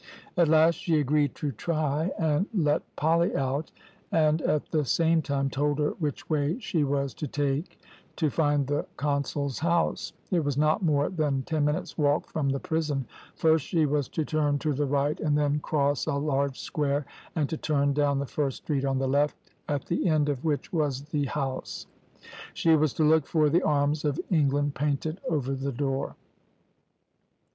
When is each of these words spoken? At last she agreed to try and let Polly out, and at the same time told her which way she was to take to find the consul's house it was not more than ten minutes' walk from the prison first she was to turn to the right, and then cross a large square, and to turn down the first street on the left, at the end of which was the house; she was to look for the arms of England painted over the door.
At 0.35 0.47
last 0.47 0.79
she 0.79 0.99
agreed 0.99 1.35
to 1.35 1.51
try 1.51 2.09
and 2.17 2.47
let 2.55 2.81
Polly 2.95 3.35
out, 3.35 3.71
and 4.11 4.41
at 4.41 4.65
the 4.71 4.83
same 4.83 5.21
time 5.21 5.47
told 5.51 5.77
her 5.77 5.91
which 5.99 6.27
way 6.27 6.57
she 6.57 6.83
was 6.83 7.13
to 7.13 7.27
take 7.27 7.79
to 8.15 8.31
find 8.31 8.65
the 8.65 8.87
consul's 8.97 9.59
house 9.59 10.13
it 10.31 10.43
was 10.43 10.57
not 10.57 10.81
more 10.81 11.09
than 11.09 11.43
ten 11.43 11.65
minutes' 11.65 11.99
walk 11.99 12.25
from 12.25 12.49
the 12.49 12.59
prison 12.59 13.05
first 13.35 13.67
she 13.67 13.85
was 13.85 14.07
to 14.09 14.25
turn 14.25 14.57
to 14.57 14.73
the 14.73 14.87
right, 14.87 15.19
and 15.19 15.37
then 15.37 15.59
cross 15.59 16.07
a 16.07 16.15
large 16.15 16.59
square, 16.59 17.05
and 17.35 17.47
to 17.49 17.57
turn 17.57 17.93
down 17.93 18.17
the 18.17 18.25
first 18.25 18.63
street 18.63 18.83
on 18.83 18.97
the 18.97 19.07
left, 19.07 19.35
at 19.69 19.85
the 19.85 20.07
end 20.09 20.29
of 20.29 20.43
which 20.43 20.73
was 20.73 21.03
the 21.09 21.25
house; 21.25 21.85
she 22.55 22.75
was 22.75 22.91
to 22.91 23.03
look 23.03 23.27
for 23.27 23.49
the 23.51 23.61
arms 23.61 24.03
of 24.03 24.19
England 24.31 24.73
painted 24.73 25.21
over 25.29 25.53
the 25.53 25.71
door. 25.71 26.15